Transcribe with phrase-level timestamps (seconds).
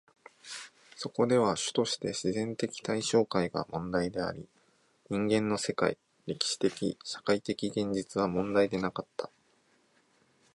[0.95, 4.49] そこでは主として自然的対象界が問題であり、
[5.11, 9.29] 人間の世界、歴史的・社会的現実は問題でなかった。